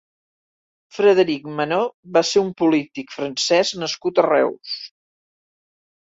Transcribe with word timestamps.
Frederic 0.99 1.43
Manaut 1.57 1.91
va 2.15 2.23
ser 2.29 2.41
un 2.45 2.49
polític 2.61 3.13
francès 3.17 3.73
nascut 3.83 4.23
a 4.23 4.25
Reus. 4.27 4.73